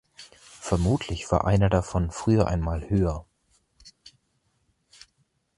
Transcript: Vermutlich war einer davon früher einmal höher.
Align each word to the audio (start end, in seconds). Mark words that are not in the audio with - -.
Vermutlich 0.61 1.31
war 1.31 1.45
einer 1.45 1.69
davon 1.69 2.09
früher 2.09 2.47
einmal 2.47 2.89
höher. 2.89 3.23